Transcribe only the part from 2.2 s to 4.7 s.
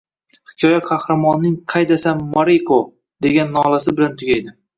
Moriko»,— dеgan nolasi bilan tugaydi.